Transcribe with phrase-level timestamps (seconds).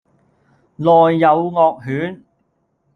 [0.77, 0.87] 內
[1.19, 2.23] 有惡犬